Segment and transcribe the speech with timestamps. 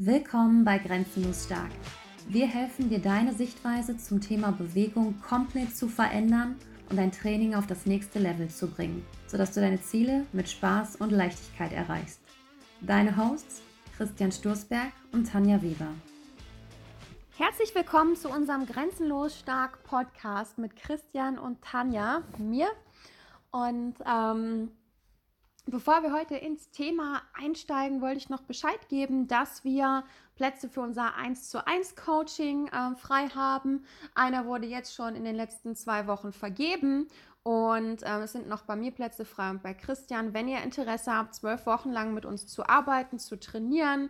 [0.00, 1.72] Willkommen bei Grenzenlos Stark.
[2.28, 6.54] Wir helfen dir, deine Sichtweise zum Thema Bewegung komplett zu verändern
[6.88, 10.94] und dein Training auf das nächste Level zu bringen, sodass du deine Ziele mit Spaß
[11.00, 12.20] und Leichtigkeit erreichst.
[12.80, 13.60] Deine Hosts
[13.96, 15.92] Christian Sturzberg und Tanja Weber.
[17.36, 22.68] Herzlich willkommen zu unserem Grenzenlos Stark Podcast mit Christian und Tanja, mir.
[23.50, 24.70] Und ähm,
[25.70, 30.02] Bevor wir heute ins Thema einsteigen, wollte ich noch Bescheid geben, dass wir
[30.34, 33.84] Plätze für unser 1 zu 1 Coaching äh, frei haben.
[34.14, 37.08] Einer wurde jetzt schon in den letzten zwei Wochen vergeben
[37.42, 40.32] und äh, es sind noch bei mir Plätze frei und bei Christian.
[40.32, 44.08] Wenn ihr Interesse habt, zwölf Wochen lang mit uns zu arbeiten, zu trainieren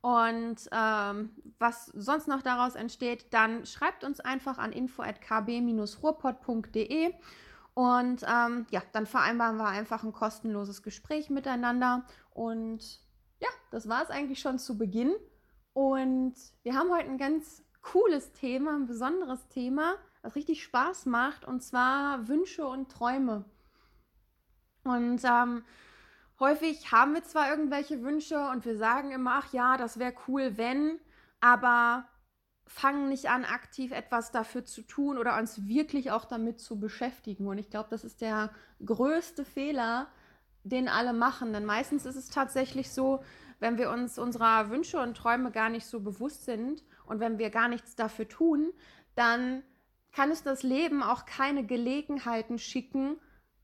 [0.00, 7.14] und ähm, was sonst noch daraus entsteht, dann schreibt uns einfach an info@kb-ruhrpott.de
[7.76, 12.06] und ähm, ja, dann vereinbaren wir einfach ein kostenloses Gespräch miteinander.
[12.30, 13.02] Und
[13.38, 15.14] ja, das war es eigentlich schon zu Beginn.
[15.74, 21.44] Und wir haben heute ein ganz cooles Thema, ein besonderes Thema, was richtig Spaß macht,
[21.44, 23.44] und zwar Wünsche und Träume.
[24.84, 25.62] Und ähm,
[26.40, 30.56] häufig haben wir zwar irgendwelche Wünsche und wir sagen immer, ach ja, das wäre cool,
[30.56, 30.98] wenn,
[31.42, 32.08] aber
[32.66, 37.46] fangen nicht an, aktiv etwas dafür zu tun oder uns wirklich auch damit zu beschäftigen.
[37.46, 38.50] Und ich glaube, das ist der
[38.84, 40.08] größte Fehler,
[40.64, 41.52] den alle machen.
[41.52, 43.22] Denn meistens ist es tatsächlich so,
[43.60, 47.50] wenn wir uns unserer Wünsche und Träume gar nicht so bewusst sind und wenn wir
[47.50, 48.72] gar nichts dafür tun,
[49.14, 49.62] dann
[50.12, 53.18] kann es das Leben auch keine Gelegenheiten schicken,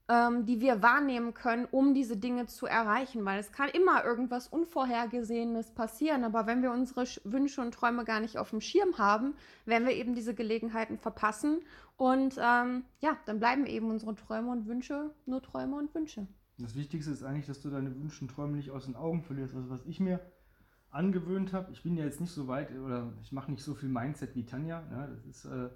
[0.08, 3.24] ähm, die wir wahrnehmen können, um diese Dinge zu erreichen.
[3.24, 6.24] Weil es kann immer irgendwas Unvorhergesehenes passieren.
[6.24, 9.94] Aber wenn wir unsere Wünsche und Träume gar nicht auf dem Schirm haben, werden wir
[9.94, 11.60] eben diese Gelegenheiten verpassen.
[11.96, 16.26] Und ähm, ja, dann bleiben eben unsere Träume und Wünsche nur Träume und Wünsche.
[16.58, 19.54] Das Wichtigste ist eigentlich, dass du deine Wünsche und Träume nicht aus den Augen verlierst.
[19.54, 20.20] Also was ich mir
[20.90, 23.88] angewöhnt habe, ich bin ja jetzt nicht so weit oder ich mache nicht so viel
[23.88, 24.82] Mindset wie Tanja.
[24.90, 25.70] Ja, das ist, äh,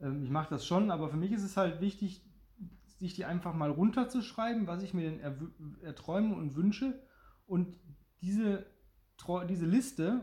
[0.00, 2.24] äh, ich mache das schon, aber für mich ist es halt wichtig,
[3.02, 5.20] sich die einfach mal runterzuschreiben, was ich mir denn
[5.82, 7.02] erträume und wünsche
[7.46, 7.76] und
[8.20, 8.64] diese,
[9.48, 10.20] diese Liste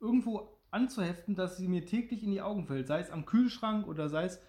[0.00, 4.08] irgendwo anzuheften, dass sie mir täglich in die Augen fällt, sei es am Kühlschrank oder
[4.08, 4.40] sei es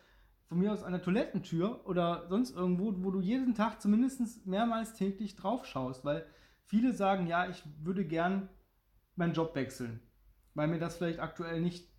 [0.46, 4.94] von mir aus an der Toilettentür oder sonst irgendwo, wo du jeden Tag zumindest mehrmals
[4.94, 6.26] täglich drauf schaust, weil
[6.66, 8.50] viele sagen, ja, ich würde gern
[9.16, 10.00] meinen Job wechseln,
[10.54, 11.92] weil mir das vielleicht aktuell nicht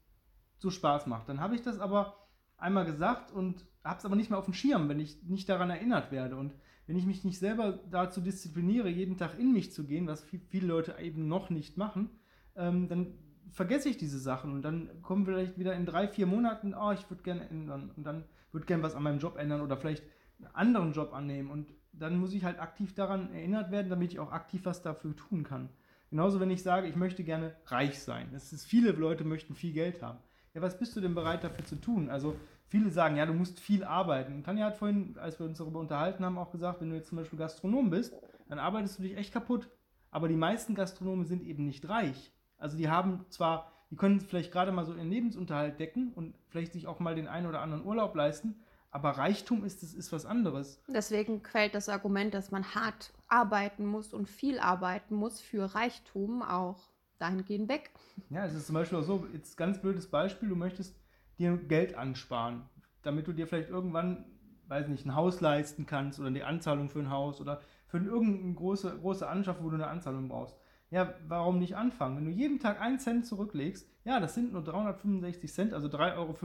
[0.58, 1.28] so Spaß macht.
[1.28, 2.27] Dann habe ich das aber
[2.58, 5.70] einmal gesagt und habe es aber nicht mehr auf dem Schirm, wenn ich nicht daran
[5.70, 6.36] erinnert werde.
[6.36, 6.54] Und
[6.86, 10.66] wenn ich mich nicht selber dazu diszipliniere, jeden Tag in mich zu gehen, was viele
[10.66, 12.10] Leute eben noch nicht machen,
[12.56, 13.14] ähm, dann
[13.50, 17.08] vergesse ich diese Sachen und dann kommen vielleicht wieder in drei, vier Monaten, oh, ich
[17.08, 20.04] würde gerne ändern und dann würde gerne was an meinem Job ändern oder vielleicht
[20.38, 24.20] einen anderen Job annehmen und dann muss ich halt aktiv daran erinnert werden, damit ich
[24.20, 25.70] auch aktiv was dafür tun kann.
[26.10, 28.30] Genauso, wenn ich sage, ich möchte gerne reich sein.
[28.34, 30.18] Es ist, viele Leute möchten viel Geld haben.
[30.58, 32.10] Ja, was bist du denn bereit dafür zu tun?
[32.10, 32.34] Also
[32.66, 34.34] viele sagen, ja, du musst viel arbeiten.
[34.34, 37.10] Und Tanja hat vorhin, als wir uns darüber unterhalten haben, auch gesagt, wenn du jetzt
[37.10, 38.12] zum Beispiel Gastronom bist,
[38.48, 39.70] dann arbeitest du dich echt kaputt.
[40.10, 42.32] Aber die meisten Gastronomen sind eben nicht reich.
[42.56, 46.72] Also die haben zwar, die können vielleicht gerade mal so ihren Lebensunterhalt decken und vielleicht
[46.72, 48.56] sich auch mal den einen oder anderen Urlaub leisten,
[48.90, 50.82] aber Reichtum ist, ist, ist was anderes.
[50.88, 56.42] Deswegen quält das Argument, dass man hart arbeiten muss und viel arbeiten muss für Reichtum
[56.42, 57.90] auch dahingehend weg.
[58.30, 60.96] Ja, es ist zum Beispiel auch so, jetzt ganz blödes Beispiel, du möchtest
[61.38, 62.68] dir Geld ansparen,
[63.02, 64.24] damit du dir vielleicht irgendwann,
[64.68, 68.54] weiß nicht, ein Haus leisten kannst oder die Anzahlung für ein Haus oder für irgendeine
[68.54, 70.56] große, große Anschaffung, wo du eine Anzahlung brauchst.
[70.90, 72.16] Ja, warum nicht anfangen?
[72.16, 76.16] Wenn du jeden Tag einen Cent zurücklegst, ja, das sind nur 365 Cent, also 3,65
[76.16, 76.36] Euro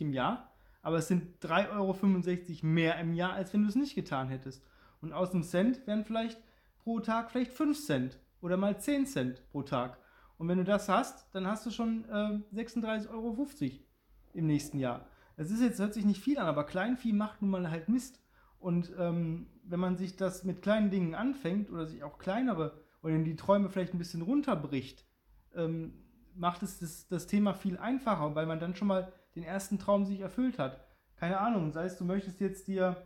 [0.00, 0.50] im Jahr,
[0.82, 4.64] aber es sind 3,65 Euro mehr im Jahr, als wenn du es nicht getan hättest.
[5.00, 6.40] Und aus einem Cent wären vielleicht
[6.78, 9.98] pro Tag vielleicht 5 Cent oder mal 10 Cent pro Tag.
[10.44, 13.34] Und wenn du das hast, dann hast du schon äh, 36,50 Euro
[14.34, 15.06] im nächsten Jahr.
[15.38, 18.20] Das ist jetzt, hört sich nicht viel an, aber Kleinvieh macht nun mal halt Mist.
[18.58, 23.16] Und ähm, wenn man sich das mit kleinen Dingen anfängt oder sich auch kleinere oder
[23.16, 25.06] die Träume vielleicht ein bisschen runterbricht,
[25.54, 25.94] ähm,
[26.34, 30.04] macht es das, das Thema viel einfacher, weil man dann schon mal den ersten Traum
[30.04, 30.78] sich erfüllt hat.
[31.16, 33.02] Keine Ahnung, sei es, du möchtest jetzt dir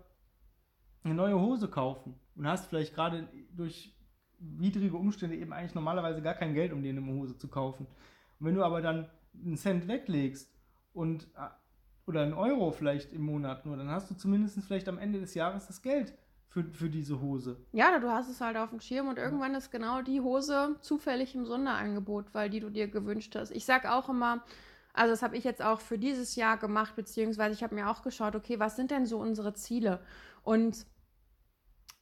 [1.04, 3.96] eine neue Hose kaufen und hast vielleicht gerade durch
[4.38, 7.86] widrige Umstände eben eigentlich normalerweise gar kein Geld, um dir eine Hose zu kaufen.
[8.38, 10.52] Und wenn du aber dann einen Cent weglegst
[10.92, 11.48] und äh,
[12.06, 15.34] oder einen Euro vielleicht im Monat nur, dann hast du zumindest vielleicht am Ende des
[15.34, 16.14] Jahres das Geld
[16.48, 17.58] für, für diese Hose.
[17.72, 21.34] Ja, du hast es halt auf dem Schirm und irgendwann ist genau die Hose zufällig
[21.34, 23.50] im Sonderangebot, weil die du dir gewünscht hast.
[23.50, 24.42] Ich sag auch immer,
[24.94, 28.02] also das habe ich jetzt auch für dieses Jahr gemacht, beziehungsweise ich habe mir auch
[28.02, 30.00] geschaut, okay, was sind denn so unsere Ziele?
[30.42, 30.86] Und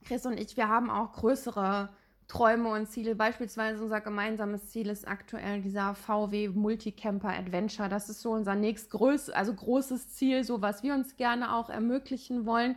[0.04, 1.90] Chris und ich, wir haben auch größere
[2.28, 3.14] Träume und Ziele.
[3.14, 7.88] Beispielsweise unser gemeinsames Ziel ist aktuell dieser VW Multicamper Adventure.
[7.88, 12.46] Das ist so unser nächstgrößtes, also großes Ziel, so was wir uns gerne auch ermöglichen
[12.46, 12.76] wollen.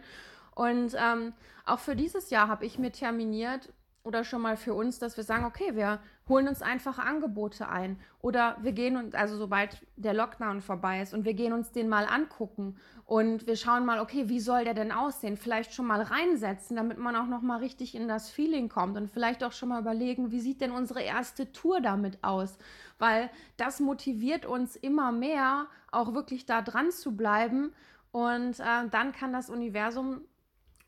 [0.53, 1.33] Und ähm,
[1.65, 3.69] auch für dieses Jahr habe ich mir terminiert,
[4.03, 5.99] oder schon mal für uns, dass wir sagen, okay, wir
[6.29, 11.13] holen uns einfach Angebote ein oder wir gehen und also sobald der Lockdown vorbei ist
[11.13, 14.75] und wir gehen uns den mal angucken und wir schauen mal, okay, wie soll der
[14.75, 15.35] denn aussehen?
[15.35, 19.09] Vielleicht schon mal reinsetzen, damit man auch noch mal richtig in das Feeling kommt und
[19.09, 22.57] vielleicht auch schon mal überlegen, wie sieht denn unsere erste Tour damit aus?
[22.99, 27.73] Weil das motiviert uns immer mehr, auch wirklich da dran zu bleiben
[28.11, 30.21] und äh, dann kann das Universum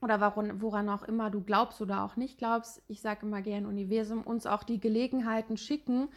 [0.02, 3.68] oder woran, woran auch immer du glaubst oder auch nicht glaubst, ich sage immer gerne
[3.68, 6.10] Universum, uns auch die Gelegenheiten schicken,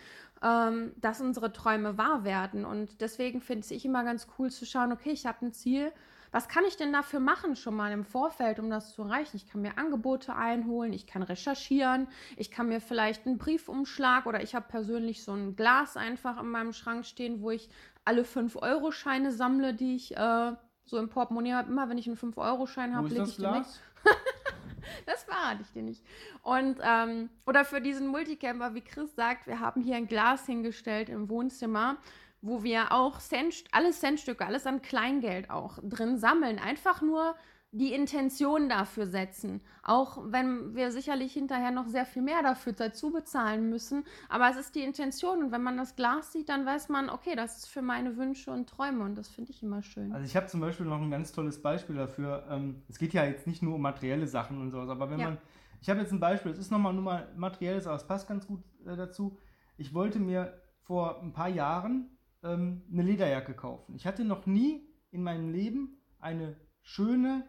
[0.43, 2.65] ähm, dass unsere Träume wahr werden.
[2.65, 5.93] Und deswegen finde ich immer ganz cool zu schauen, okay, ich habe ein Ziel,
[6.33, 9.37] was kann ich denn dafür machen schon mal im Vorfeld, um das zu erreichen?
[9.37, 14.43] Ich kann mir Angebote einholen, ich kann recherchieren, ich kann mir vielleicht einen Briefumschlag oder
[14.43, 17.69] ich habe persönlich so ein Glas einfach in meinem Schrank stehen, wo ich
[18.05, 20.53] alle 5-Euro-Scheine sammle, die ich äh,
[20.85, 23.65] so im Portemonnaie habe, immer wenn ich einen 5-Euro-Schein habe, lege ich den weg.
[25.07, 26.05] das verrate ich dir nicht.
[26.43, 31.09] Und, ähm, oder für diesen Multicamper, wie Chris sagt, wir haben hier ein Glas hingestellt
[31.09, 31.97] im Wohnzimmer,
[32.43, 36.59] wo wir auch Cent, alles Centstücke, alles an Kleingeld auch drin sammeln.
[36.59, 37.35] Einfach nur
[37.75, 39.61] die Intention dafür setzen.
[39.83, 44.05] Auch wenn wir sicherlich hinterher noch sehr viel mehr dafür dazu bezahlen müssen.
[44.29, 45.43] Aber es ist die Intention.
[45.43, 48.53] Und wenn man das Glas sieht, dann weiß man, okay, das ist für meine Wünsche
[48.53, 49.05] und Träume.
[49.05, 50.13] Und das finde ich immer schön.
[50.13, 52.47] Also ich habe zum Beispiel noch ein ganz tolles Beispiel dafür.
[52.49, 55.31] Ähm, es geht ja jetzt nicht nur um materielle Sachen und sowas, aber wenn ja.
[55.31, 55.39] man.
[55.81, 58.47] Ich habe jetzt ein Beispiel, es ist nochmal nur mal materielles, aber es passt ganz
[58.47, 59.37] gut äh, dazu.
[59.77, 63.97] Ich wollte mir vor ein paar Jahren ähm, eine Lederjacke kaufen.
[63.97, 67.45] Ich hatte noch nie in meinem Leben eine schöne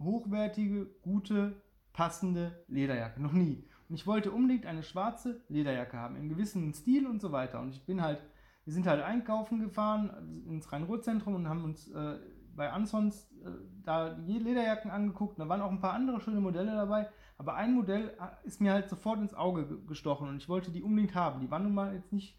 [0.00, 1.60] hochwertige, gute,
[1.92, 3.20] passende Lederjacke.
[3.20, 3.64] Noch nie.
[3.88, 7.60] Und ich wollte unbedingt eine schwarze Lederjacke haben, im gewissen Stil und so weiter.
[7.60, 8.22] Und ich bin halt,
[8.64, 12.18] wir sind halt einkaufen gefahren ins Rhein-Ruhr-Zentrum und haben uns äh,
[12.54, 13.50] bei Ansons äh,
[13.84, 15.38] da die Lederjacken angeguckt.
[15.38, 17.08] Da waren auch ein paar andere schöne Modelle dabei.
[17.36, 20.82] Aber ein Modell äh, ist mir halt sofort ins Auge gestochen und ich wollte die
[20.82, 21.40] unbedingt haben.
[21.40, 22.38] Die war nun mal jetzt nicht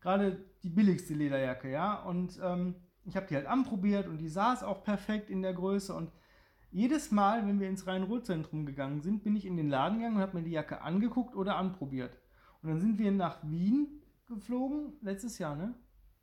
[0.00, 2.02] gerade die billigste Lederjacke, ja.
[2.02, 5.94] Und ähm, ich habe die halt anprobiert und die saß auch perfekt in der Größe
[5.94, 6.10] und
[6.70, 10.22] jedes Mal, wenn wir ins Rhein-Ruhr-Zentrum gegangen sind, bin ich in den Laden gegangen und
[10.22, 12.18] habe mir die Jacke angeguckt oder anprobiert.
[12.62, 15.74] Und dann sind wir nach Wien geflogen, letztes Jahr, ne?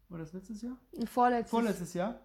[0.09, 0.77] War das letztes Jahr?
[1.06, 1.50] Vorletztes.
[1.50, 2.19] Vorletztes Jahr.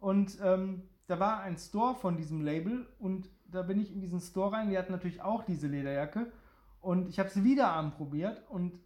[0.00, 4.20] Und ähm, da war ein Store von diesem Label und da bin ich in diesen
[4.20, 4.70] Store rein.
[4.70, 6.32] Die hatten natürlich auch diese Lederjacke
[6.80, 8.80] und ich habe sie wieder anprobiert und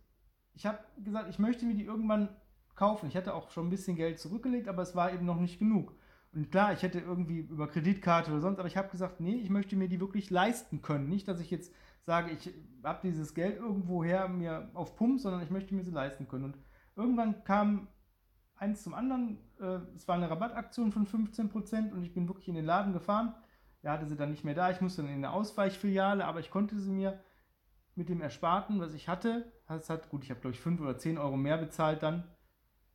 [0.54, 2.28] ich habe gesagt, ich möchte mir die irgendwann
[2.74, 3.08] kaufen.
[3.08, 5.94] Ich hatte auch schon ein bisschen Geld zurückgelegt, aber es war eben noch nicht genug.
[6.32, 9.50] Und klar, ich hätte irgendwie über Kreditkarte oder sonst, aber ich habe gesagt, nee, ich
[9.50, 11.08] möchte mir die wirklich leisten können.
[11.08, 11.72] Nicht, dass ich jetzt
[12.02, 12.52] sage, ich
[12.82, 16.44] habe dieses Geld irgendwo her mir auf Pump, sondern ich möchte mir sie leisten können.
[16.44, 16.58] Und
[16.96, 17.88] irgendwann kam
[18.56, 19.38] eins zum anderen.
[19.60, 23.34] Äh, es war eine Rabattaktion von 15% und ich bin wirklich in den Laden gefahren.
[23.82, 24.70] Er hatte sie dann nicht mehr da.
[24.70, 27.20] Ich musste dann in eine Ausweichfiliale, aber ich konnte sie mir
[27.94, 30.96] mit dem Ersparten, was ich hatte, das hat, gut, ich habe glaube ich 5 oder
[30.96, 32.22] 10 Euro mehr bezahlt dann,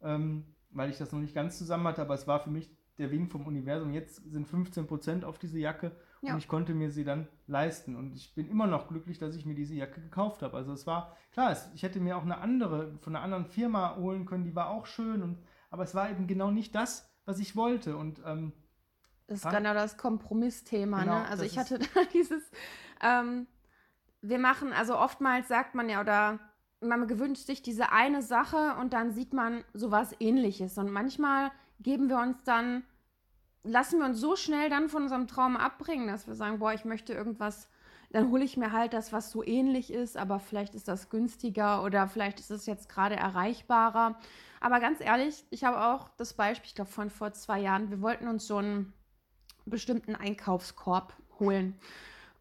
[0.01, 3.11] ähm, weil ich das noch nicht ganz zusammen hatte, aber es war für mich der
[3.11, 3.91] Wink vom Universum.
[3.91, 6.33] Jetzt sind 15% auf diese Jacke ja.
[6.33, 7.95] und ich konnte mir sie dann leisten.
[7.95, 10.55] Und ich bin immer noch glücklich, dass ich mir diese Jacke gekauft habe.
[10.55, 13.95] Also es war, klar, es, ich hätte mir auch eine andere, von einer anderen Firma
[13.95, 17.39] holen können, die war auch schön, und, aber es war eben genau nicht das, was
[17.39, 17.97] ich wollte.
[17.97, 18.53] Und ähm,
[19.27, 20.97] das ist genau das Kompromissthema.
[20.97, 21.03] Ne?
[21.03, 21.27] Genau, ne?
[21.27, 22.43] Also ich hatte da dieses,
[23.01, 23.47] ähm,
[24.21, 26.39] wir machen, also oftmals sagt man ja, oder
[26.81, 30.77] man gewünscht sich diese eine Sache und dann sieht man sowas ähnliches.
[30.77, 31.51] Und manchmal
[31.83, 32.83] geben wir uns dann,
[33.63, 36.85] lassen wir uns so schnell dann von unserem Traum abbringen, dass wir sagen, boah, ich
[36.85, 37.69] möchte irgendwas,
[38.11, 41.83] dann hole ich mir halt das, was so ähnlich ist, aber vielleicht ist das günstiger
[41.83, 44.19] oder vielleicht ist es jetzt gerade erreichbarer.
[44.61, 48.01] Aber ganz ehrlich, ich habe auch das Beispiel, ich glaube von vor zwei Jahren, wir
[48.01, 48.93] wollten uns so einen
[49.65, 51.79] bestimmten Einkaufskorb holen.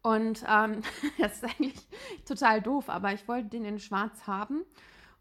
[0.03, 0.81] Und ähm,
[1.17, 1.87] das ist eigentlich
[2.25, 4.63] total doof, aber ich wollte den in schwarz haben.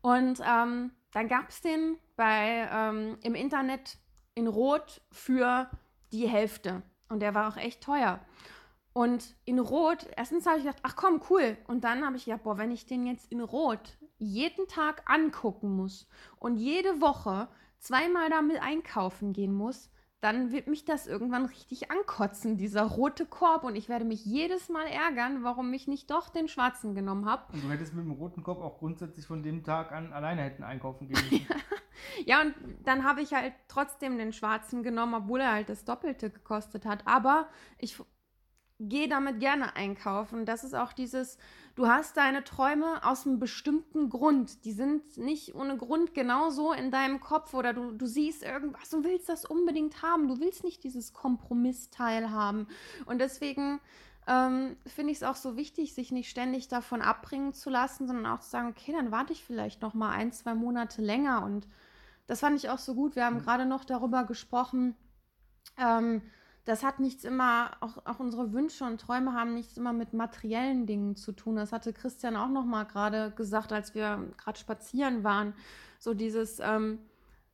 [0.02, 3.98] Und ähm, dann gab es den bei, ähm, im Internet
[4.34, 5.70] in Rot für
[6.12, 6.82] die Hälfte.
[7.08, 8.20] Und der war auch echt teuer.
[8.94, 11.56] Und in Rot, erstens habe ich gedacht, ach komm, cool.
[11.66, 15.74] Und dann habe ich gedacht, boah, wenn ich den jetzt in Rot jeden Tag angucken
[15.74, 16.06] muss
[16.38, 17.48] und jede Woche
[17.78, 23.64] zweimal damit einkaufen gehen muss, dann wird mich das irgendwann richtig ankotzen, dieser rote Korb.
[23.64, 27.52] Und ich werde mich jedes Mal ärgern, warum ich nicht doch den schwarzen genommen habe.
[27.52, 30.62] Und du hättest mit dem roten Korb auch grundsätzlich von dem Tag an alleine hätten
[30.62, 31.46] einkaufen gehen müssen.
[32.24, 36.30] ja, und dann habe ich halt trotzdem den schwarzen genommen, obwohl er halt das Doppelte
[36.30, 37.06] gekostet hat.
[37.06, 37.96] Aber ich
[38.88, 40.44] geh damit gerne einkaufen.
[40.44, 41.38] Das ist auch dieses,
[41.74, 44.64] du hast deine Träume aus einem bestimmten Grund.
[44.64, 49.04] Die sind nicht ohne Grund genauso in deinem Kopf oder du, du siehst irgendwas und
[49.04, 50.28] willst das unbedingt haben.
[50.28, 52.66] Du willst nicht dieses Kompromissteil haben.
[53.06, 53.80] Und deswegen
[54.26, 58.26] ähm, finde ich es auch so wichtig, sich nicht ständig davon abbringen zu lassen, sondern
[58.26, 61.42] auch zu sagen, okay, dann warte ich vielleicht noch mal ein, zwei Monate länger.
[61.44, 61.66] Und
[62.26, 63.16] das fand ich auch so gut.
[63.16, 63.42] Wir haben mhm.
[63.42, 64.94] gerade noch darüber gesprochen,
[65.76, 66.22] ähm,
[66.64, 70.86] das hat nichts immer, auch, auch unsere Wünsche und Träume haben nichts immer mit materiellen
[70.86, 71.56] Dingen zu tun.
[71.56, 75.54] Das hatte Christian auch noch mal gerade gesagt, als wir gerade spazieren waren.
[75.98, 77.00] So dieses, ähm,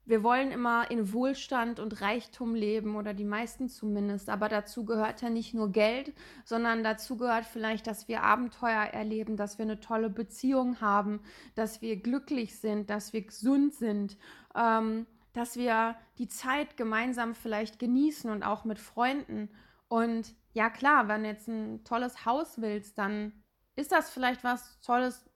[0.09, 4.31] wir wollen immer in Wohlstand und Reichtum leben oder die meisten zumindest.
[4.31, 9.37] Aber dazu gehört ja nicht nur Geld, sondern dazu gehört vielleicht, dass wir Abenteuer erleben,
[9.37, 11.21] dass wir eine tolle Beziehung haben,
[11.55, 14.17] dass wir glücklich sind, dass wir gesund sind.
[14.57, 19.51] Ähm, dass wir die Zeit gemeinsam vielleicht genießen und auch mit Freunden.
[19.87, 23.33] Und ja klar, wenn du jetzt ein tolles Haus willst, dann
[23.77, 25.31] ist das vielleicht was tolles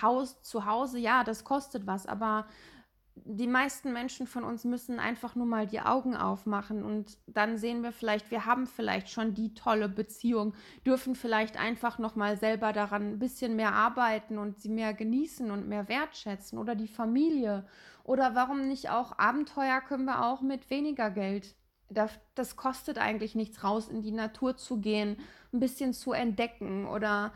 [0.00, 0.98] Haus zu Hause.
[0.98, 2.46] Ja, das kostet was, aber
[3.28, 7.82] die meisten Menschen von uns müssen einfach nur mal die Augen aufmachen und dann sehen
[7.82, 10.54] wir vielleicht, wir haben vielleicht schon die tolle Beziehung,
[10.86, 15.50] dürfen vielleicht einfach noch mal selber daran ein bisschen mehr arbeiten und sie mehr genießen
[15.50, 17.66] und mehr wertschätzen oder die Familie
[18.04, 21.56] oder warum nicht auch Abenteuer können wir auch mit weniger Geld.
[21.88, 25.16] Das, das kostet eigentlich nichts raus, in die Natur zu gehen,
[25.52, 27.32] ein bisschen zu entdecken oder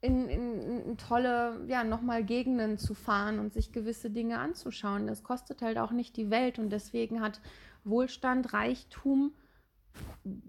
[0.00, 5.06] in, in, in tolle, ja, nochmal Gegenden zu fahren und sich gewisse Dinge anzuschauen.
[5.06, 7.40] Das kostet halt auch nicht die Welt und deswegen hat
[7.84, 9.32] Wohlstand, Reichtum,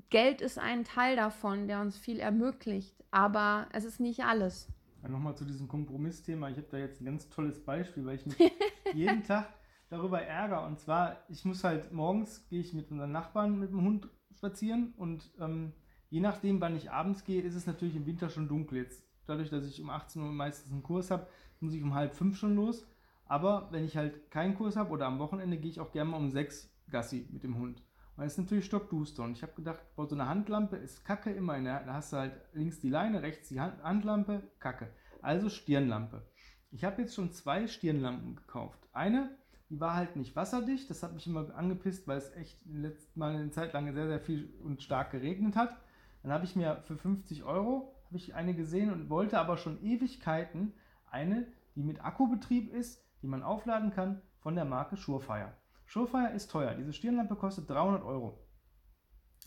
[0.10, 4.67] Geld ist ein Teil davon, der uns viel ermöglicht, aber es ist nicht alles.
[5.01, 6.50] Ja, Nochmal zu diesem Kompromissthema.
[6.50, 8.38] Ich habe da jetzt ein ganz tolles Beispiel, weil ich mich
[8.93, 9.48] jeden Tag
[9.89, 10.65] darüber ärgere.
[10.65, 14.93] Und zwar, ich muss halt morgens, gehe ich mit unseren Nachbarn mit dem Hund spazieren
[14.98, 15.74] und ähm,
[16.10, 18.79] je nachdem, wann ich abends gehe, ist es natürlich im Winter schon dunkel.
[18.79, 21.27] Jetzt dadurch, dass ich um 18 Uhr meistens einen Kurs habe,
[21.59, 22.85] muss ich um halb fünf schon los.
[23.25, 26.17] Aber wenn ich halt keinen Kurs habe oder am Wochenende, gehe ich auch gerne mal
[26.17, 27.81] um sechs Gassi mit dem Hund.
[28.17, 29.23] Und es ist natürlich stockduster.
[29.23, 31.57] Und ich habe gedacht, boah, so eine Handlampe ist kacke immer.
[31.57, 34.89] In der, da hast du halt links die Leine, rechts die Hand, Handlampe, kacke.
[35.21, 36.27] Also Stirnlampe.
[36.71, 38.79] Ich habe jetzt schon zwei Stirnlampen gekauft.
[38.91, 39.38] Eine,
[39.69, 40.89] die war halt nicht wasserdicht.
[40.89, 44.19] Das hat mich immer angepisst, weil es echt letztes Mal eine Zeit lang sehr, sehr
[44.19, 45.75] viel und stark geregnet hat.
[46.21, 49.81] Dann habe ich mir für 50 Euro habe ich eine gesehen und wollte aber schon
[49.81, 50.73] Ewigkeiten
[51.09, 55.53] eine, die mit Akkubetrieb ist, die man aufladen kann von der Marke Surefire.
[55.87, 56.73] Surefire ist teuer.
[56.73, 58.37] Diese Stirnlampe kostet 300 Euro.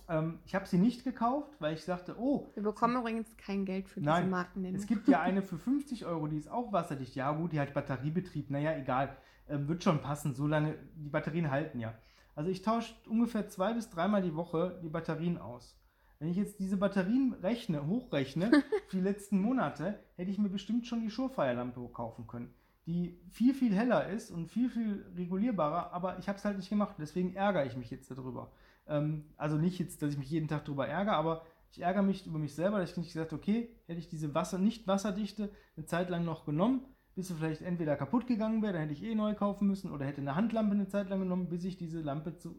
[0.08, 2.50] Ähm, ich habe sie nicht gekauft, weil ich sagte, oh.
[2.54, 4.80] Wir bekommen übrigens kein Geld für nein, diese Markennennung.
[4.80, 7.14] Es gibt ja eine für 50 Euro, die ist auch wasserdicht.
[7.14, 8.48] Ja, gut, die hat Batteriebetrieb.
[8.48, 9.14] Naja, egal.
[9.46, 10.32] Ähm, wird schon passen.
[10.32, 11.92] So lange, die Batterien halten ja.
[12.34, 15.78] Also ich tausche ungefähr zwei bis dreimal die Woche die Batterien aus.
[16.18, 18.50] Wenn ich jetzt diese Batterien rechne, hochrechne,
[18.88, 22.54] für die letzten Monate, hätte ich mir bestimmt schon die Surefire-Lampe kaufen können.
[22.86, 26.68] Die viel, viel heller ist und viel, viel regulierbarer, aber ich habe es halt nicht
[26.68, 26.96] gemacht.
[26.98, 28.52] Deswegen ärgere ich mich jetzt darüber.
[28.86, 32.26] Ähm, also nicht jetzt, dass ich mich jeden Tag darüber ärgere, aber ich ärgere mich
[32.26, 35.86] über mich selber, dass ich nicht gesagt okay, hätte ich diese Wasser, nicht wasserdichte eine
[35.86, 39.14] Zeit lang noch genommen, bis sie vielleicht entweder kaputt gegangen wäre, dann hätte ich eh
[39.14, 42.36] neu kaufen müssen, oder hätte eine Handlampe eine Zeit lang genommen, bis ich diese Lampe
[42.36, 42.54] zu,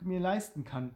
[0.00, 0.94] mir leisten kann.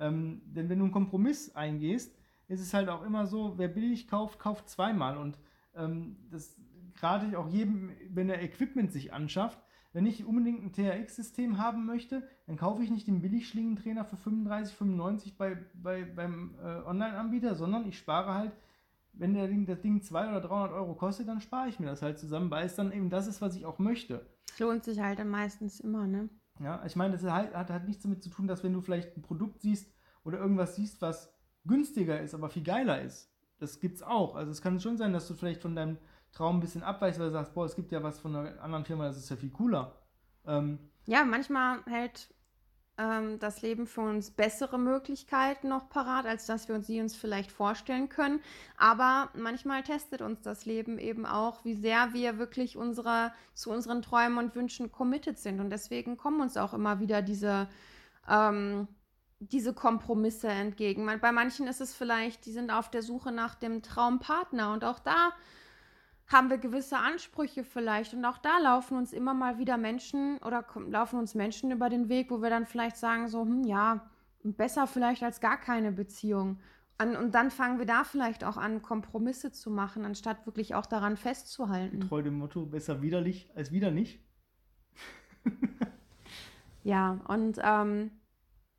[0.00, 2.16] Ähm, denn wenn du einen Kompromiss eingehst,
[2.48, 5.16] ist es halt auch immer so, wer billig kauft, kauft zweimal.
[5.18, 5.38] Und
[5.74, 6.56] ähm, das
[7.00, 9.58] rate ich auch jedem, wenn er Equipment sich anschafft.
[9.92, 14.74] Wenn ich unbedingt ein THX-System haben möchte, dann kaufe ich nicht den Billigschlingentrainer für 35,
[14.76, 18.52] 95 bei, bei, beim äh, Online-Anbieter, sondern ich spare halt,
[19.14, 22.02] wenn der Ding, das Ding 200 oder 300 Euro kostet, dann spare ich mir das
[22.02, 24.26] halt zusammen, weil es dann eben das ist, was ich auch möchte.
[24.58, 26.28] Lohnt sich halt dann meistens immer, ne?
[26.60, 29.16] Ja, ich meine, das hat, hat, hat nichts damit zu tun, dass wenn du vielleicht
[29.16, 29.92] ein Produkt siehst
[30.24, 31.32] oder irgendwas siehst, was
[31.64, 33.32] günstiger ist, aber viel geiler ist.
[33.58, 34.34] Das gibt's auch.
[34.36, 35.98] Also es kann schon sein, dass du vielleicht von deinem
[36.32, 38.84] Traum ein bisschen abweichst, weil du sagst, boah, es gibt ja was von einer anderen
[38.84, 39.94] Firma, das ist ja viel cooler.
[40.46, 42.34] Ähm, ja, manchmal hält
[42.98, 47.14] ähm, das Leben für uns bessere Möglichkeiten noch parat, als dass wir uns sie uns
[47.16, 48.40] vielleicht vorstellen können.
[48.76, 54.02] Aber manchmal testet uns das Leben eben auch, wie sehr wir wirklich unsere, zu unseren
[54.02, 55.60] Träumen und Wünschen committed sind.
[55.60, 57.68] Und deswegen kommen uns auch immer wieder diese,
[58.28, 58.88] ähm,
[59.38, 61.06] diese Kompromisse entgegen.
[61.20, 64.98] Bei manchen ist es vielleicht, die sind auf der Suche nach dem Traumpartner und auch
[64.98, 65.32] da
[66.28, 70.64] haben wir gewisse Ansprüche vielleicht und auch da laufen uns immer mal wieder Menschen oder
[70.88, 74.10] laufen uns Menschen über den Weg, wo wir dann vielleicht sagen so, hm, ja,
[74.42, 76.60] besser vielleicht als gar keine Beziehung.
[77.00, 81.16] und dann fangen wir da vielleicht auch an, Kompromisse zu machen, anstatt wirklich auch daran
[81.16, 82.00] festzuhalten.
[82.00, 84.20] Treu dem Motto, besser widerlich als wieder nicht.
[86.84, 88.10] ja, und ähm,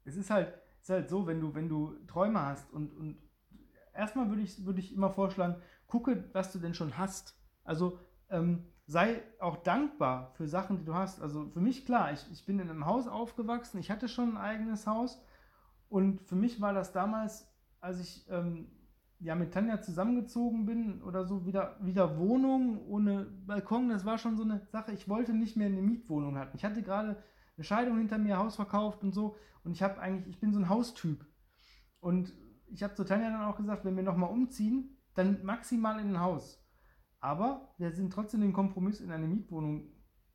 [0.06, 3.18] es ist halt, ist halt so, wenn du, wenn du Träume hast und, und
[3.94, 7.39] erstmal würde ich, würde ich immer vorschlagen, gucke, was du denn schon hast.
[7.70, 8.00] Also
[8.32, 11.22] ähm, sei auch dankbar für Sachen, die du hast.
[11.22, 14.38] Also für mich klar, ich, ich bin in einem Haus aufgewachsen, ich hatte schon ein
[14.38, 15.22] eigenes Haus
[15.88, 17.48] und für mich war das damals,
[17.80, 18.72] als ich ähm,
[19.20, 24.36] ja, mit Tanja zusammengezogen bin oder so, wieder, wieder Wohnung ohne Balkon, das war schon
[24.36, 26.50] so eine Sache, ich wollte nicht mehr eine Mietwohnung haben.
[26.56, 27.22] Ich hatte gerade
[27.56, 30.60] eine Scheidung hinter mir, Haus verkauft und so und ich habe eigentlich, ich bin so
[30.60, 31.24] ein Haustyp.
[32.00, 32.34] Und
[32.66, 36.20] ich habe zu Tanja dann auch gesagt, wenn wir nochmal umziehen, dann maximal in ein
[36.20, 36.66] Haus.
[37.20, 39.90] Aber wir sind trotzdem den Kompromiss in eine Mietwohnung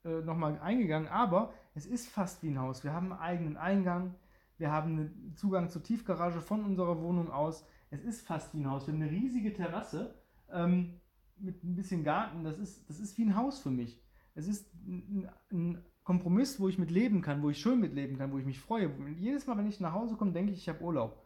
[0.05, 1.09] äh, nochmal eingegangen.
[1.09, 2.85] Aber es ist fast wie ein Haus.
[2.85, 4.15] Wir haben einen eigenen Eingang.
[4.59, 7.67] Wir haben einen Zugang zur Tiefgarage von unserer Wohnung aus.
[7.91, 8.87] Es ist fast wie ein Haus.
[8.87, 10.15] Wir haben eine riesige Terrasse
[10.53, 11.01] ähm,
[11.37, 12.45] mit ein bisschen Garten.
[12.45, 14.01] Das ist, das ist wie ein Haus für mich.
[14.35, 18.19] Es ist ein, ein Kompromiss, wo ich mit leben kann, wo ich schön mit leben
[18.19, 18.91] kann, wo ich mich freue.
[19.17, 21.25] Jedes Mal, wenn ich nach Hause komme, denke ich, ich habe Urlaub.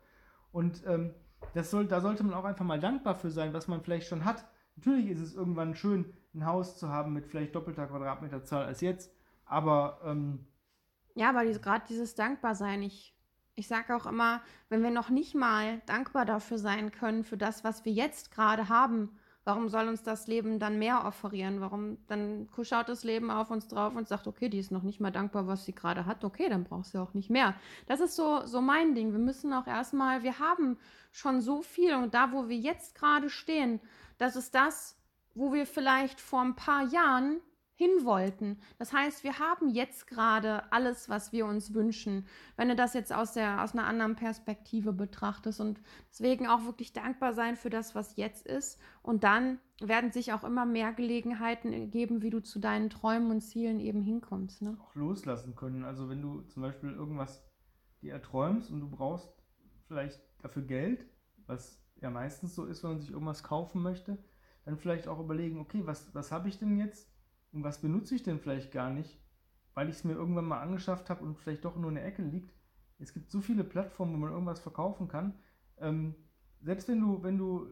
[0.52, 1.14] Und ähm,
[1.54, 4.24] das soll, da sollte man auch einfach mal dankbar für sein, was man vielleicht schon
[4.24, 4.44] hat.
[4.78, 9.12] Natürlich ist es irgendwann schön, ein Haus zu haben mit vielleicht doppelter Quadratmeterzahl als jetzt,
[9.44, 10.00] aber.
[10.04, 10.47] Ähm,
[11.16, 13.12] ja, aber diese, gerade dieses Dankbarsein, ich,
[13.56, 17.64] ich sage auch immer, wenn wir noch nicht mal dankbar dafür sein können, für das,
[17.64, 19.18] was wir jetzt gerade haben,
[19.49, 21.62] Warum soll uns das Leben dann mehr offerieren?
[21.62, 25.00] Warum dann schaut das Leben auf uns drauf und sagt, okay, die ist noch nicht
[25.00, 26.23] mal dankbar, was sie gerade hat.
[26.23, 27.55] Okay, dann braucht sie auch nicht mehr.
[27.87, 29.12] Das ist so, so mein Ding.
[29.12, 30.76] Wir müssen auch erstmal, wir haben
[31.12, 33.81] schon so viel und da, wo wir jetzt gerade stehen,
[34.19, 34.99] das ist das,
[35.35, 37.40] wo wir vielleicht vor ein paar Jahren
[37.78, 38.58] hin wollten.
[38.76, 43.12] Das heißt, wir haben jetzt gerade alles, was wir uns wünschen, wenn du das jetzt
[43.12, 45.80] aus, der, aus einer anderen Perspektive betrachtest und
[46.11, 48.80] deswegen auch wirklich dankbar sein für das, was jetzt ist.
[49.00, 53.42] Und dann werden sich auch immer mehr Gelegenheiten ergeben, wie du zu deinen Träumen und
[53.42, 54.61] Zielen eben hinkommst.
[54.61, 54.76] Ne?
[54.82, 55.85] Auch loslassen können.
[55.85, 57.44] Also wenn du zum Beispiel irgendwas
[58.02, 59.32] dir erträumst und du brauchst
[59.87, 61.06] vielleicht dafür Geld,
[61.47, 64.18] was ja meistens so ist, wenn man sich irgendwas kaufen möchte,
[64.64, 67.08] dann vielleicht auch überlegen, okay, was, was habe ich denn jetzt?
[67.52, 69.19] Und was benutze ich denn vielleicht gar nicht,
[69.75, 72.23] weil ich es mir irgendwann mal angeschafft habe und vielleicht doch nur in der Ecke
[72.23, 72.52] liegt.
[72.99, 75.34] Es gibt so viele Plattformen, wo man irgendwas verkaufen kann.
[75.78, 76.15] Ähm,
[76.61, 77.69] selbst wenn du, wenn du,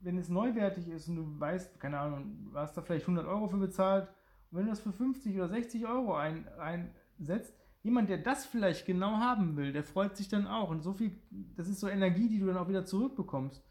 [0.00, 3.48] wenn es neuwertig ist und du weißt, keine Ahnung, du hast da vielleicht 100 Euro
[3.48, 4.08] für bezahlt,
[4.50, 8.86] und wenn du das für 50 oder 60 Euro ein, einsetzt, jemand, der das vielleicht
[8.86, 10.70] genau haben will, der freut sich dann auch.
[10.70, 11.12] Und so viel,
[11.56, 13.62] das ist so Energie, die du dann auch wieder zurückbekommst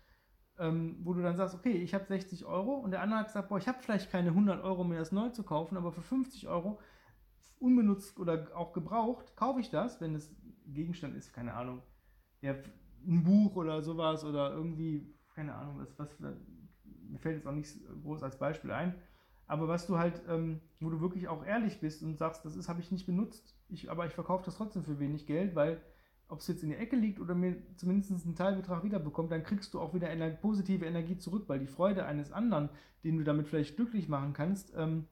[0.60, 3.50] ähm, wo du dann sagst, okay, ich habe 60 Euro und der andere hat gesagt,
[3.50, 6.48] boah, ich habe vielleicht keine 100 Euro, mir das neu zu kaufen, aber für 50
[6.48, 6.80] Euro
[7.60, 11.82] unbenutzt oder auch gebraucht, kaufe ich das, wenn es Gegenstand ist, keine Ahnung,
[12.41, 12.56] ja,
[13.06, 17.76] ein Buch oder sowas oder irgendwie, keine Ahnung, was, was mir fällt jetzt auch nicht
[18.04, 18.96] groß als Beispiel ein,
[19.48, 22.82] aber was du halt, ähm, wo du wirklich auch ehrlich bist und sagst, das habe
[22.82, 25.82] ich nicht benutzt, ich, aber ich verkaufe das trotzdem für wenig Geld, weil
[26.29, 29.73] ob es jetzt in die Ecke liegt oder mir zumindest einen Teilbetrag wiederbekommt, dann kriegst
[29.73, 32.69] du auch wieder eine positive Energie zurück, weil die Freude eines anderen,
[33.03, 35.07] den du damit vielleicht glücklich machen kannst, ähm,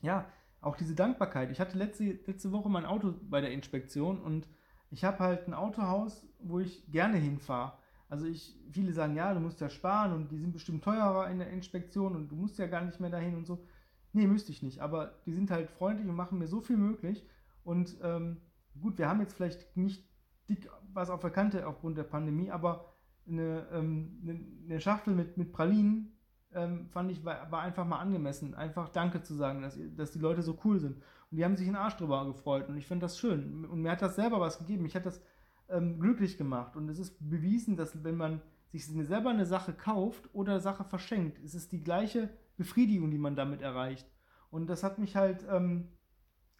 [0.00, 0.26] ja,
[0.60, 1.50] auch diese Dankbarkeit.
[1.50, 4.48] Ich hatte letzte, letzte Woche mein Auto bei der Inspektion und
[4.90, 7.78] ich habe halt ein Autohaus, wo ich gerne hinfahre.
[8.08, 11.38] Also ich, viele sagen, ja, du musst ja sparen und die sind bestimmt teurer in
[11.38, 13.64] der Inspektion und du musst ja gar nicht mehr dahin und so.
[14.12, 17.24] Nee, müsste ich nicht, aber die sind halt freundlich und machen mir so viel möglich
[17.62, 18.38] und ähm,
[18.80, 20.07] gut, wir haben jetzt vielleicht nicht
[20.48, 22.92] dick was auf der Kante aufgrund der Pandemie, aber
[23.28, 26.16] eine, ähm, eine, Schachtel mit, mit Pralinen
[26.52, 30.18] ähm, fand ich, war, war, einfach mal angemessen, einfach Danke zu sagen, dass, dass die
[30.18, 30.96] Leute so cool sind.
[31.30, 33.66] Und die haben sich einen Arsch drüber gefreut und ich finde das schön.
[33.66, 35.20] Und mir hat das selber was gegeben, mich hat das
[35.68, 36.74] ähm, glücklich gemacht.
[36.74, 38.40] Und es ist bewiesen, dass wenn man
[38.72, 43.36] sich selber eine Sache kauft oder Sache verschenkt, ist es die gleiche Befriedigung, die man
[43.36, 44.10] damit erreicht.
[44.50, 45.88] Und das hat mich halt, ähm,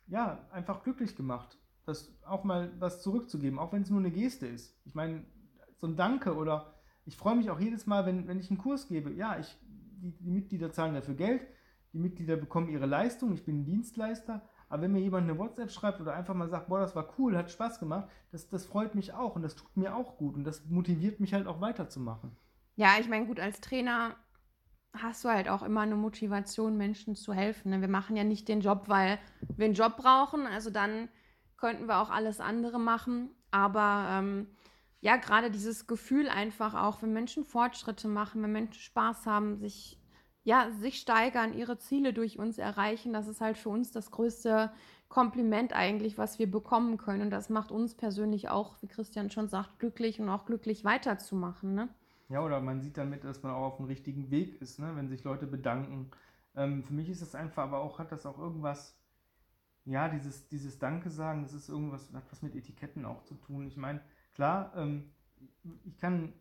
[0.07, 4.46] ja, einfach glücklich gemacht das auch mal was zurückzugeben, auch wenn es nur eine Geste
[4.46, 4.77] ist.
[4.85, 5.24] Ich meine,
[5.77, 6.74] so ein Danke oder
[7.05, 9.12] ich freue mich auch jedes Mal, wenn, wenn ich einen Kurs gebe.
[9.12, 11.46] Ja, ich, die, die Mitglieder zahlen dafür Geld,
[11.92, 16.01] die Mitglieder bekommen ihre Leistung, ich bin Dienstleister, aber wenn mir jemand eine WhatsApp schreibt
[16.01, 19.14] oder einfach mal sagt, boah, das war cool, hat Spaß gemacht, das, das freut mich
[19.14, 22.37] auch und das tut mir auch gut und das motiviert mich halt auch weiterzumachen.
[22.77, 24.14] Ja, ich meine, gut, als Trainer
[24.92, 27.70] hast du halt auch immer eine Motivation, Menschen zu helfen.
[27.70, 27.81] Ne?
[27.81, 29.18] Wir machen ja nicht den Job, weil
[29.57, 30.46] wir einen Job brauchen.
[30.46, 31.09] Also dann
[31.58, 33.30] könnten wir auch alles andere machen.
[33.50, 34.46] Aber ähm,
[35.00, 40.00] ja, gerade dieses Gefühl einfach auch, wenn Menschen Fortschritte machen, wenn Menschen Spaß haben, sich,
[40.44, 44.72] ja, sich steigern, ihre Ziele durch uns erreichen, das ist halt für uns das größte
[45.08, 47.22] Kompliment eigentlich, was wir bekommen können.
[47.22, 51.74] Und das macht uns persönlich auch, wie Christian schon sagt, glücklich und auch glücklich weiterzumachen.
[51.74, 51.88] Ne?
[52.28, 54.92] Ja, oder man sieht damit, dass man auch auf dem richtigen Weg ist, ne?
[54.94, 56.10] wenn sich Leute bedanken.
[56.56, 58.97] Ähm, für mich ist das einfach, aber auch hat das auch irgendwas
[59.88, 63.66] ja, dieses, dieses Danke sagen, das ist irgendwas, hat was mit Etiketten auch zu tun.
[63.66, 64.01] Ich meine,
[64.35, 65.11] klar, ähm,
[65.85, 66.35] ich kann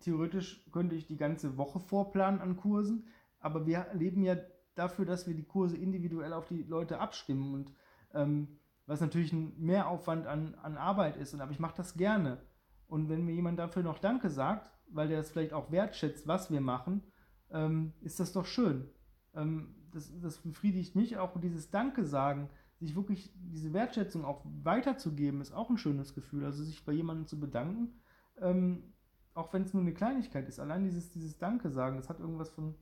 [0.00, 3.06] theoretisch könnte ich die ganze Woche vorplanen an Kursen,
[3.40, 4.36] aber wir leben ja
[4.74, 7.72] dafür, dass wir die Kurse individuell auf die Leute abstimmen und
[8.14, 11.34] ähm, was natürlich ein Mehraufwand an, an Arbeit ist.
[11.34, 12.38] Und, aber ich mache das gerne.
[12.86, 16.50] Und wenn mir jemand dafür noch Danke sagt, weil der es vielleicht auch wertschätzt, was
[16.50, 17.02] wir machen,
[17.50, 18.88] ähm, ist das doch schön.
[19.34, 22.48] Ähm, das, das befriedigt mich auch dieses Danke sagen,
[22.80, 26.44] sich wirklich diese Wertschätzung auch weiterzugeben, ist auch ein schönes Gefühl.
[26.44, 28.00] Also sich bei jemandem zu bedanken,
[28.40, 28.94] ähm,
[29.34, 30.60] auch wenn es nur eine Kleinigkeit ist.
[30.60, 32.74] Allein dieses, dieses Danke sagen, das hat irgendwas von,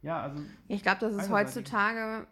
[0.00, 0.42] ja, also.
[0.68, 2.26] Ich glaube, das ist heutzutage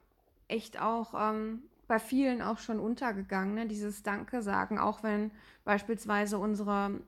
[0.49, 3.67] echt auch ähm, bei vielen auch schon untergegangen, ne?
[3.67, 5.33] dieses Danke sagen, auch wenn
[5.65, 7.01] beispielsweise unsere,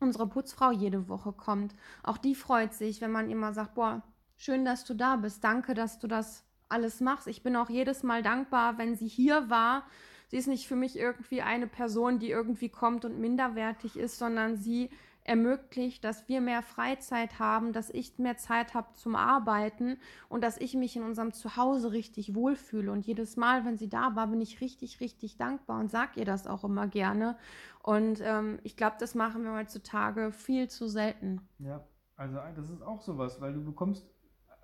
[0.00, 1.74] unsere Putzfrau jede Woche kommt.
[2.02, 4.02] Auch die freut sich, wenn man immer sagt, boah,
[4.36, 7.26] schön, dass du da bist, danke, dass du das alles machst.
[7.26, 9.84] Ich bin auch jedes Mal dankbar, wenn sie hier war.
[10.28, 14.56] Sie ist nicht für mich irgendwie eine Person, die irgendwie kommt und minderwertig ist, sondern
[14.56, 14.90] sie
[15.24, 20.56] ermöglicht, dass wir mehr Freizeit haben, dass ich mehr Zeit habe zum Arbeiten und dass
[20.56, 22.90] ich mich in unserem Zuhause richtig wohlfühle.
[22.90, 26.24] Und jedes Mal, wenn sie da war, bin ich richtig, richtig dankbar und sage ihr
[26.24, 27.36] das auch immer gerne.
[27.82, 31.40] Und ähm, ich glaube, das machen wir heutzutage viel zu selten.
[31.58, 31.84] Ja,
[32.16, 34.08] also das ist auch sowas, weil du bekommst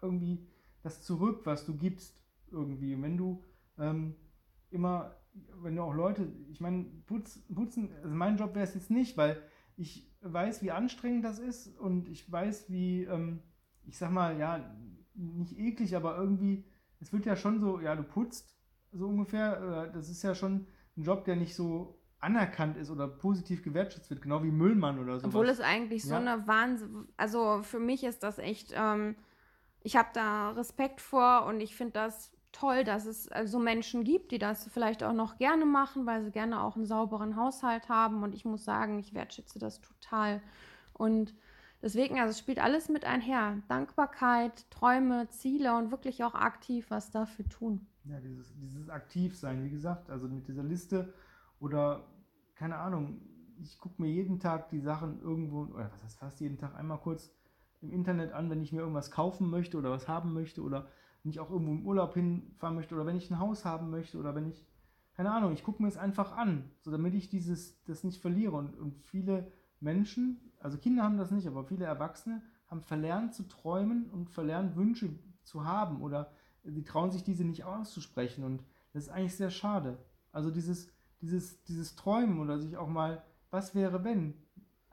[0.03, 0.47] irgendwie
[0.87, 2.17] das zurück, was du gibst
[2.51, 2.95] irgendwie.
[2.95, 3.43] Und wenn du
[3.77, 4.15] ähm,
[4.71, 5.17] immer,
[5.61, 9.17] wenn du auch Leute, ich meine, putz, putzen, also mein Job wäre es jetzt nicht,
[9.17, 9.43] weil
[9.77, 13.43] ich weiß, wie anstrengend das ist und ich weiß, wie, ähm,
[13.85, 14.75] ich sag mal, ja,
[15.15, 16.65] nicht eklig, aber irgendwie,
[17.01, 18.57] es wird ja schon so, ja, du putzt
[18.93, 23.09] so ungefähr, äh, das ist ja schon ein Job, der nicht so anerkannt ist oder
[23.09, 25.27] positiv gewertschätzt wird, genau wie Müllmann oder so.
[25.27, 26.11] Obwohl es eigentlich ja.
[26.11, 29.17] so eine Wahnsinn, also für mich ist das echt, ähm,
[29.87, 34.03] ich habe da Respekt vor und ich finde das toll, dass es äh, so Menschen
[34.03, 37.89] gibt, die das vielleicht auch noch gerne machen, weil sie gerne auch einen sauberen Haushalt
[37.89, 38.25] haben.
[38.25, 40.43] Und ich muss sagen, ich wertschätze das total.
[40.93, 41.37] Und
[41.83, 43.63] deswegen, also es spielt alles mit einher.
[43.69, 47.87] Dankbarkeit, Träume, Ziele und wirklich auch aktiv was dafür tun.
[48.07, 51.15] Ja, dieses, dieses Aktivsein, wie gesagt, also mit dieser Liste
[51.61, 52.09] oder
[52.57, 53.21] keine Ahnung,
[53.63, 56.99] ich gucke mir jeden Tag die Sachen irgendwo, oder was heißt fast jeden Tag einmal
[56.99, 57.31] kurz
[57.87, 60.89] im Internet an, wenn ich mir irgendwas kaufen möchte oder was haben möchte oder
[61.23, 64.19] wenn ich auch irgendwo im Urlaub hinfahren möchte oder wenn ich ein Haus haben möchte
[64.19, 64.67] oder wenn ich,
[65.15, 68.57] keine Ahnung, ich gucke mir es einfach an, so damit ich dieses, das nicht verliere.
[68.57, 73.45] Und, und viele Menschen, also Kinder haben das nicht, aber viele Erwachsene haben verlernt zu
[73.45, 75.11] träumen und verlernt Wünsche
[75.43, 76.33] zu haben oder
[76.65, 79.99] sie trauen sich diese nicht auszusprechen und das ist eigentlich sehr schade.
[80.33, 84.35] Also dieses, dieses, dieses Träumen oder sich auch mal, was wäre wenn,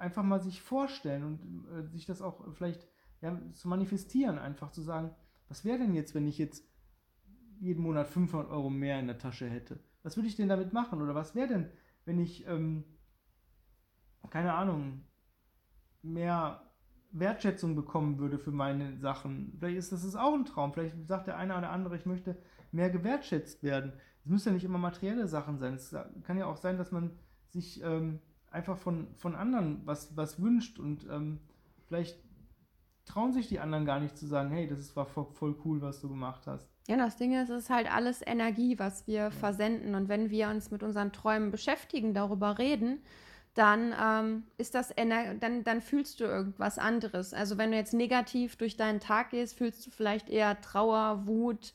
[0.04, 2.88] einfach mal sich vorstellen und äh, sich das auch vielleicht
[3.22, 5.16] ja, zu manifestieren, einfach zu sagen,
[5.48, 6.68] was wäre denn jetzt, wenn ich jetzt
[7.60, 9.80] jeden Monat 500 Euro mehr in der Tasche hätte?
[10.04, 11.02] Was würde ich denn damit machen?
[11.02, 11.70] Oder was wäre denn,
[12.06, 12.84] wenn ich, ähm,
[14.30, 15.06] keine Ahnung,
[16.02, 16.70] mehr
[17.12, 19.56] Wertschätzung bekommen würde für meine Sachen?
[19.58, 20.74] Vielleicht ist das auch ein Traum.
[20.74, 22.38] Vielleicht sagt der eine oder andere, ich möchte
[22.72, 23.94] mehr gewertschätzt werden.
[24.20, 25.76] Es müssen ja nicht immer materielle Sachen sein.
[25.76, 27.12] Es kann ja auch sein, dass man
[27.48, 28.20] sich ähm,
[28.54, 31.40] einfach von, von anderen was, was wünscht und ähm,
[31.88, 32.18] vielleicht
[33.06, 36.10] trauen sich die anderen gar nicht zu sagen, hey, das war voll cool, was du
[36.10, 36.70] gemacht hast.
[36.88, 39.32] Ja, das Ding ist, es ist halt alles Energie, was wir ja.
[39.32, 39.96] versenden.
[39.96, 43.02] Und wenn wir uns mit unseren Träumen beschäftigen, darüber reden,
[43.54, 44.94] dann ähm, ist das
[45.40, 47.34] dann, dann fühlst du irgendwas anderes.
[47.34, 51.74] Also wenn du jetzt negativ durch deinen Tag gehst, fühlst du vielleicht eher Trauer, Wut,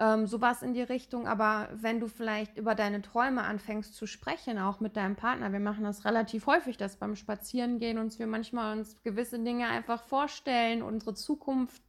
[0.00, 1.28] ähm, sowas in die Richtung.
[1.28, 5.60] Aber wenn du vielleicht über deine Träume anfängst zu sprechen, auch mit deinem Partner, wir
[5.60, 10.82] machen das relativ häufig, dass beim Spazierengehen uns wir manchmal uns gewisse Dinge einfach vorstellen,
[10.82, 11.82] unsere Zukunft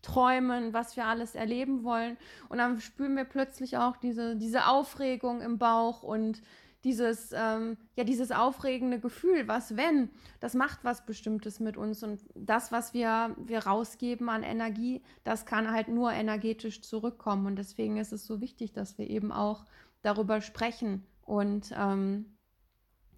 [0.00, 2.16] träumen, was wir alles erleben wollen.
[2.48, 6.40] Und dann spüren wir plötzlich auch diese, diese Aufregung im Bauch und
[6.86, 12.20] dieses, ähm, ja, dieses aufregende Gefühl, was wenn, das macht was Bestimmtes mit uns und
[12.36, 17.96] das, was wir, wir rausgeben an Energie, das kann halt nur energetisch zurückkommen und deswegen
[17.96, 19.64] ist es so wichtig, dass wir eben auch
[20.02, 22.36] darüber sprechen und ähm,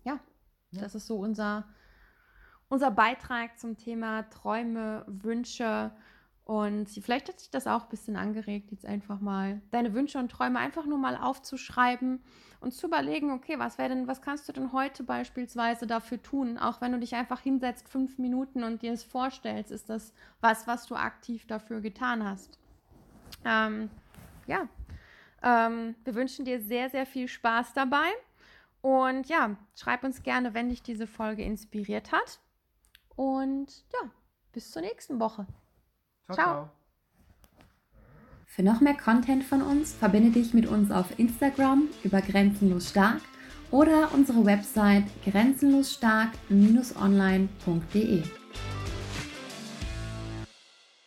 [0.03, 0.19] ja,
[0.71, 1.69] ja, das ist so unser,
[2.71, 5.93] unser Beitrag zum Thema Träume, Wünsche
[6.49, 10.31] und vielleicht hat sich das auch ein bisschen angeregt, jetzt einfach mal deine Wünsche und
[10.31, 12.25] Träume einfach nur mal aufzuschreiben
[12.61, 16.57] und zu überlegen, okay, was wäre denn, was kannst du denn heute beispielsweise dafür tun?
[16.57, 20.67] Auch wenn du dich einfach hinsetzt, fünf Minuten und dir es vorstellst, ist das was,
[20.67, 22.59] was du aktiv dafür getan hast.
[23.45, 23.91] Ähm,
[24.47, 24.69] ja,
[25.43, 28.09] ähm, wir wünschen dir sehr, sehr viel Spaß dabei.
[28.81, 32.41] Und ja, schreib uns gerne, wenn dich diese Folge inspiriert hat.
[33.17, 34.11] Und ja,
[34.53, 35.47] bis zur nächsten Woche.
[36.31, 36.69] Ciao, ciao.
[38.45, 43.23] Für noch mehr Content von uns verbinde dich mit uns auf Instagram über Grenzenlos Stark
[43.71, 48.25] oder unsere Website grenzenlosstark-online.de.